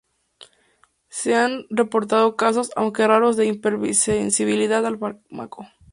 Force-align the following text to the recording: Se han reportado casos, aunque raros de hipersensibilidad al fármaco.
Se 1.09 1.35
han 1.35 1.67
reportado 1.69 2.35
casos, 2.35 2.71
aunque 2.75 3.05
raros 3.05 3.37
de 3.37 3.45
hipersensibilidad 3.45 4.83
al 4.87 4.97
fármaco. 4.97 5.67